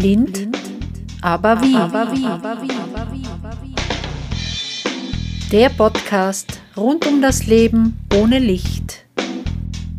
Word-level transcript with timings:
Blind, 0.00 0.48
aber 1.20 1.60
wie? 1.60 1.76
Der 5.52 5.68
Podcast 5.68 6.58
rund 6.74 7.06
um 7.06 7.20
das 7.20 7.44
Leben 7.44 7.98
ohne 8.14 8.38
Licht. 8.38 9.04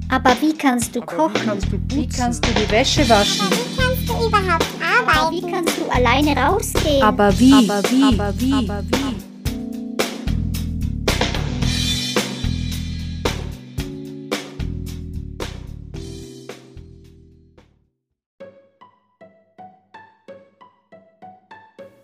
Aber 0.10 0.32
wie 0.42 0.54
kannst 0.58 0.96
du 0.96 1.02
kochen? 1.02 1.52
Wie 1.90 2.08
kannst 2.08 2.44
du 2.44 2.50
die 2.52 2.72
Wäsche 2.72 3.08
waschen? 3.08 3.46
Wie 3.52 3.78
kannst 3.80 4.10
du 4.10 4.14
überhaupt 4.26 4.66
arbeiten? 4.82 5.36
Wie 5.36 5.52
kannst 5.52 5.78
du 5.78 5.88
alleine 5.92 6.36
rausgehen? 6.36 7.04
Aber 7.04 7.40
wie? 7.40 7.54
Aber 7.54 7.84
wie? 7.92 8.04
Aber 8.04 8.34
wie? 8.40 8.54
Aber 8.54 8.84
wie? 8.88 9.21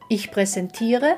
Ich 0.09 0.31
präsentiere 0.31 1.17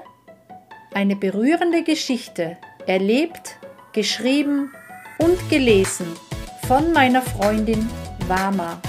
eine 0.95 1.15
berührende 1.15 1.83
Geschichte, 1.83 2.57
erlebt, 2.87 3.57
geschrieben 3.93 4.71
und 5.19 5.37
gelesen 5.47 6.07
von 6.67 6.91
meiner 6.91 7.21
Freundin 7.21 7.87
Wama. 8.27 8.81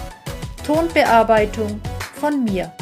Tonbearbeitung 0.66 1.80
von 2.14 2.44
mir. 2.44 2.72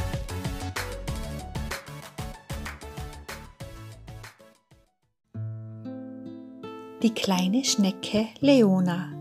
Die 7.03 7.15
kleine 7.15 7.65
Schnecke 7.65 8.29
Leona. 8.39 9.13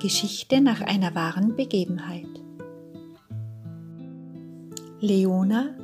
Geschichte 0.00 0.60
nach 0.60 0.80
einer 0.80 1.14
wahren 1.14 1.54
Begebenheit. 1.54 2.26
Leona 5.00 5.74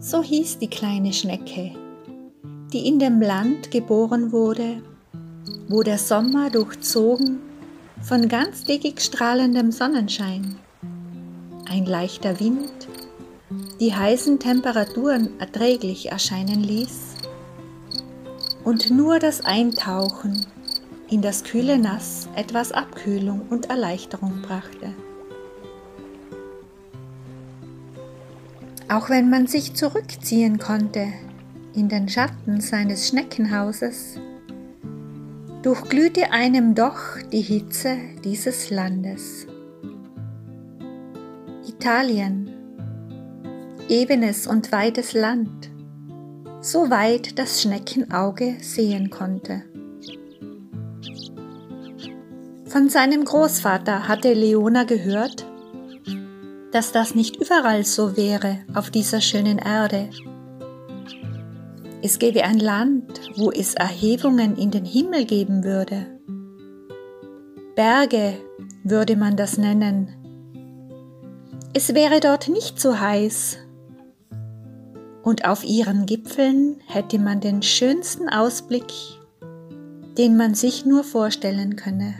so 0.00 0.22
hieß 0.22 0.58
die 0.58 0.68
kleine 0.68 1.12
Schnecke, 1.12 1.72
die 2.72 2.88
in 2.88 2.98
dem 2.98 3.20
Land 3.20 3.70
geboren 3.70 4.32
wurde, 4.32 4.82
wo 5.68 5.82
der 5.82 5.98
Sommer 5.98 6.50
durchzogen 6.50 7.40
von 8.00 8.28
ganztägig 8.28 9.00
strahlendem 9.02 9.70
Sonnenschein, 9.70 10.56
ein 11.68 11.84
leichter 11.84 12.40
Wind, 12.40 12.88
die 13.78 13.94
heißen 13.94 14.38
Temperaturen 14.38 15.38
erträglich 15.38 16.10
erscheinen 16.10 16.62
ließ 16.62 17.16
und 18.64 18.90
nur 18.90 19.18
das 19.18 19.44
Eintauchen 19.44 20.46
in 21.10 21.20
das 21.20 21.44
kühle 21.44 21.78
Nass 21.78 22.26
etwas 22.36 22.72
Abkühlung 22.72 23.42
und 23.50 23.68
Erleichterung 23.68 24.40
brachte. 24.40 24.94
Auch 28.90 29.08
wenn 29.08 29.30
man 29.30 29.46
sich 29.46 29.74
zurückziehen 29.74 30.58
konnte 30.58 31.06
in 31.76 31.88
den 31.88 32.08
Schatten 32.08 32.60
seines 32.60 33.06
Schneckenhauses, 33.06 34.18
durchglühte 35.62 36.32
einem 36.32 36.74
doch 36.74 36.98
die 37.30 37.40
Hitze 37.40 37.98
dieses 38.24 38.68
Landes. 38.70 39.46
Italien, 41.68 42.50
ebenes 43.88 44.48
und 44.48 44.72
weites 44.72 45.12
Land, 45.12 45.70
so 46.60 46.90
weit 46.90 47.38
das 47.38 47.62
Schneckenauge 47.62 48.56
sehen 48.60 49.08
konnte. 49.08 49.62
Von 52.66 52.88
seinem 52.88 53.24
Großvater 53.24 54.08
hatte 54.08 54.32
Leona 54.32 54.82
gehört, 54.82 55.46
dass 56.72 56.92
das 56.92 57.14
nicht 57.14 57.36
überall 57.36 57.84
so 57.84 58.16
wäre 58.16 58.58
auf 58.74 58.90
dieser 58.90 59.20
schönen 59.20 59.58
Erde. 59.58 60.10
Es 62.02 62.18
gäbe 62.18 62.44
ein 62.44 62.58
Land, 62.58 63.20
wo 63.36 63.50
es 63.50 63.74
Erhebungen 63.74 64.56
in 64.56 64.70
den 64.70 64.84
Himmel 64.84 65.24
geben 65.24 65.64
würde. 65.64 66.06
Berge 67.74 68.34
würde 68.84 69.16
man 69.16 69.36
das 69.36 69.58
nennen. 69.58 70.08
Es 71.72 71.94
wäre 71.94 72.20
dort 72.20 72.48
nicht 72.48 72.80
so 72.80 72.98
heiß. 72.98 73.58
Und 75.22 75.46
auf 75.46 75.64
ihren 75.64 76.06
Gipfeln 76.06 76.80
hätte 76.86 77.18
man 77.18 77.40
den 77.40 77.62
schönsten 77.62 78.28
Ausblick, 78.28 78.92
den 80.16 80.36
man 80.36 80.54
sich 80.54 80.86
nur 80.86 81.04
vorstellen 81.04 81.76
könne. 81.76 82.14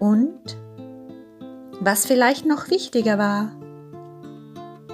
Und 0.00 0.56
was 1.80 2.04
vielleicht 2.04 2.44
noch 2.44 2.68
wichtiger 2.68 3.18
war. 3.18 3.56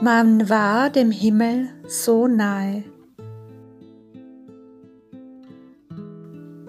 Man 0.00 0.48
war 0.48 0.88
dem 0.88 1.10
Himmel 1.10 1.69
so 1.88 2.28
nahe. 2.28 2.84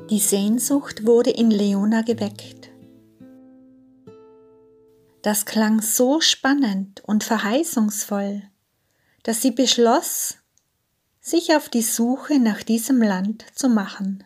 Die 0.09 0.19
Sehnsucht 0.19 1.05
wurde 1.05 1.29
in 1.29 1.51
Leona 1.51 2.01
geweckt. 2.01 2.71
Das 5.21 5.45
klang 5.45 5.81
so 5.81 6.21
spannend 6.21 7.03
und 7.05 7.23
verheißungsvoll, 7.23 8.43
dass 9.23 9.41
sie 9.41 9.51
beschloss, 9.51 10.37
sich 11.19 11.55
auf 11.55 11.67
die 11.67 11.81
Suche 11.81 12.39
nach 12.39 12.63
diesem 12.63 13.01
Land 13.01 13.45
zu 13.53 13.67
machen. 13.67 14.23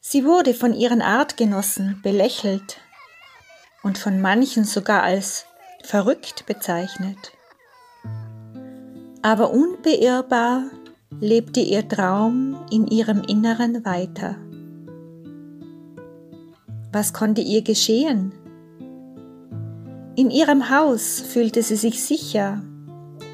Sie 0.00 0.24
wurde 0.24 0.54
von 0.54 0.72
ihren 0.72 1.02
Artgenossen 1.02 2.00
belächelt 2.02 2.78
und 3.84 3.98
von 3.98 4.20
manchen 4.20 4.64
sogar 4.64 5.04
als 5.04 5.46
verrückt 5.84 6.46
bezeichnet. 6.46 7.32
Aber 9.22 9.52
unbeirrbar 9.52 10.64
lebte 11.20 11.60
ihr 11.60 11.86
Traum 11.88 12.56
in 12.70 12.88
ihrem 12.88 13.22
Inneren 13.22 13.84
weiter. 13.84 14.36
Was 16.92 17.12
konnte 17.12 17.40
ihr 17.40 17.62
geschehen? 17.62 18.32
In 20.16 20.30
ihrem 20.30 20.70
Haus 20.70 21.20
fühlte 21.20 21.62
sie 21.62 21.76
sich 21.76 22.02
sicher, 22.02 22.62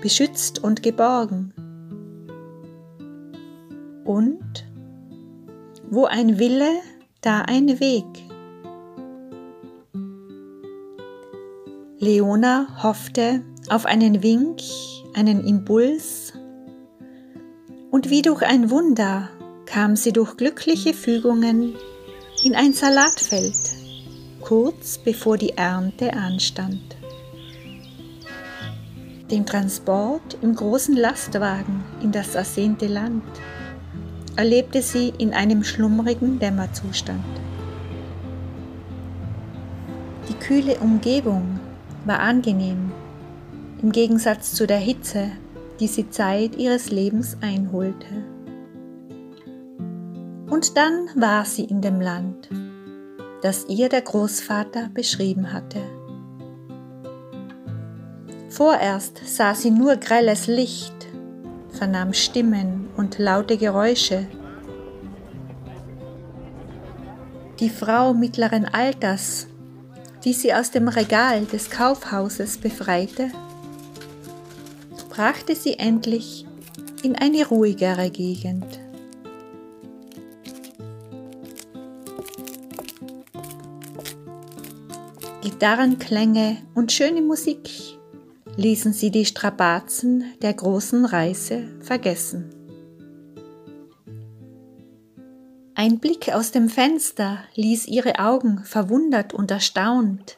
beschützt 0.03 0.63
und 0.63 0.83
geborgen. 0.83 1.53
Und 4.05 4.67
wo 5.91 6.07
ein 6.07 6.39
Wille, 6.39 6.71
da 7.21 7.43
ein 7.43 7.81
Weg. 7.81 8.30
Leona 12.03 12.67
hoffte 12.83 13.43
auf 13.69 13.85
einen 13.85 14.23
Wink, 14.23 14.61
einen 15.13 15.45
Impuls, 15.45 16.33
und 17.91 18.09
wie 18.09 18.23
durch 18.23 18.41
ein 18.41 18.71
Wunder 18.71 19.29
kam 19.67 19.97
sie 19.97 20.11
durch 20.11 20.39
glückliche 20.39 20.95
Fügungen 20.95 21.75
in 22.43 22.55
ein 22.55 22.73
Salatfeld, 22.73 23.55
kurz 24.41 24.97
bevor 24.97 25.37
die 25.37 25.51
Ernte 25.51 26.15
anstand. 26.15 26.97
Den 29.31 29.45
Transport 29.45 30.39
im 30.41 30.55
großen 30.55 30.97
Lastwagen 30.97 31.85
in 32.03 32.13
das 32.13 32.35
ersehnte 32.35 32.87
Land 32.87 33.25
erlebte 34.37 34.81
sie 34.81 35.13
in 35.19 35.35
einem 35.35 35.63
schlummrigen 35.65 36.39
Dämmerzustand. 36.39 37.23
Die 40.31 40.35
kühle 40.35 40.79
Umgebung 40.79 41.60
war 42.05 42.21
angenehm, 42.21 42.93
im 43.83 43.93
Gegensatz 43.93 44.55
zu 44.55 44.67
der 44.67 44.79
Hitze, 44.79 45.31
die 45.81 45.87
sie 45.87 46.11
Zeit 46.11 46.57
ihres 46.57 46.91
Lebens 46.91 47.37
einholte. 47.41 48.07
Und 50.49 50.77
dann 50.77 51.09
war 51.15 51.45
sie 51.45 51.65
in 51.65 51.81
dem 51.81 52.01
Land, 52.01 52.51
das 53.43 53.67
ihr 53.69 53.89
der 53.89 54.03
Großvater 54.03 54.91
beschrieben 54.93 55.53
hatte. 55.53 55.81
Vorerst 58.49 59.21
sah 59.25 59.55
sie 59.55 59.71
nur 59.71 59.97
grelles 59.97 60.49
Licht, 60.49 61.07
vernahm 61.71 62.13
Stimmen 62.13 62.89
und 62.97 63.19
laute 63.19 63.57
Geräusche. 63.57 64.27
Die 67.61 67.71
Frau 67.71 68.13
mittleren 68.13 68.67
Alters 68.67 69.47
die 70.25 70.33
sie 70.33 70.53
aus 70.53 70.71
dem 70.71 70.89
Regal 70.89 71.45
des 71.47 71.71
Kaufhauses 71.71 72.59
befreite, 72.59 73.31
brachte 75.09 75.55
sie 75.55 75.75
endlich 75.75 76.47
in 77.03 77.17
eine 77.17 77.47
ruhigere 77.47 78.11
Gegend. 78.11 78.81
Gitarrenklänge 85.43 86.59
und 86.75 86.93
schöne 86.93 87.23
Musik 87.23 87.71
ließen 88.57 88.93
sie 88.93 89.11
die 89.11 89.25
Strapazen 89.25 90.25
der 90.43 90.55
großen 90.55 91.05
Reise 91.05 91.69
vergessen. 91.81 92.60
Ein 95.81 95.99
Blick 95.99 96.29
aus 96.29 96.51
dem 96.51 96.69
Fenster 96.69 97.39
ließ 97.55 97.87
ihre 97.87 98.19
Augen 98.19 98.65
verwundert 98.65 99.33
und 99.33 99.51
erstaunt 99.51 100.37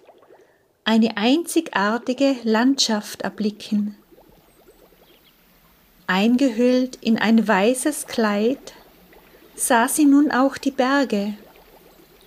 eine 0.85 1.17
einzigartige 1.17 2.37
Landschaft 2.45 3.23
erblicken. 3.23 3.97
Eingehüllt 6.07 6.95
in 7.01 7.19
ein 7.19 7.49
weißes 7.49 8.07
Kleid 8.07 8.75
sah 9.57 9.89
sie 9.89 10.05
nun 10.05 10.31
auch 10.31 10.59
die 10.59 10.71
Berge, 10.71 11.35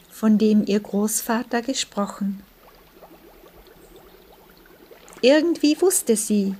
von 0.10 0.38
dem 0.38 0.66
ihr 0.66 0.82
Großvater 0.82 1.62
gesprochen. 1.62 2.44
Irgendwie 5.22 5.82
wusste 5.82 6.18
sie, 6.18 6.56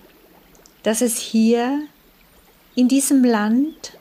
dass 0.84 1.02
es 1.02 1.18
hier 1.18 1.82
in 2.76 2.88
diesem 2.88 3.26
Land 3.26 3.98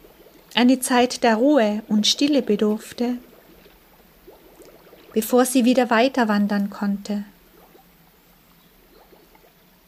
eine 0.55 0.81
Zeit 0.81 1.23
der 1.23 1.37
Ruhe 1.37 1.83
und 1.89 2.07
Stille 2.07 2.43
bedurfte, 2.43 3.19
bevor 5.13 5.45
sie 5.45 5.65
wieder 5.65 5.91
weiter 5.91 6.29
wandern 6.29 6.71
konnte. 6.71 7.25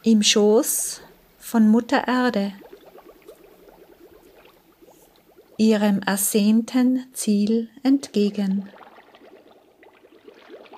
Im 0.03 0.23
Schoß 0.23 1.01
von 1.39 1.67
Mutter 1.69 2.07
Erde, 2.07 2.53
ihrem 5.57 6.01
ersehnten 6.03 7.07
Ziel 7.13 7.69
entgegen, 7.83 8.69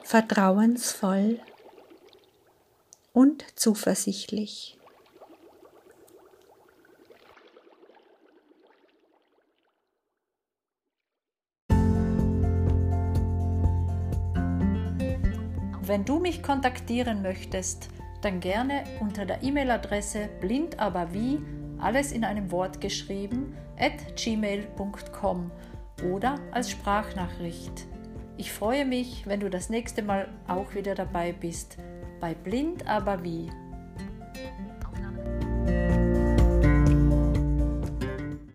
vertrauensvoll 0.03 1.39
und 3.13 3.43
zuversichtlich. 3.55 4.78
Wenn 15.89 16.05
du 16.05 16.19
mich 16.19 16.43
kontaktieren 16.43 17.23
möchtest, 17.23 17.89
dann 18.21 18.41
gerne 18.41 18.83
unter 18.99 19.25
der 19.25 19.41
E-Mail-Adresse 19.41 20.29
blindaberwie, 20.39 21.39
alles 21.79 22.11
in 22.11 22.23
einem 22.23 22.51
Wort 22.51 22.79
geschrieben, 22.79 23.57
at 23.79 24.15
gmail.com 24.15 25.49
oder 26.13 26.35
als 26.51 26.69
Sprachnachricht. 26.69 27.87
Ich 28.37 28.51
freue 28.51 28.85
mich, 28.85 29.25
wenn 29.25 29.39
du 29.39 29.49
das 29.49 29.71
nächste 29.71 30.03
Mal 30.03 30.27
auch 30.47 30.75
wieder 30.75 30.93
dabei 30.93 31.31
bist 31.31 31.79
bei 32.19 32.35
Blind 32.35 32.87
aber 32.87 33.23
wie 33.23 33.49